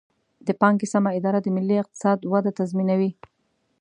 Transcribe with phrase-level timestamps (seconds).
[0.47, 3.11] د پانګې سمه اداره د ملي اقتصاد وده تضمینوي.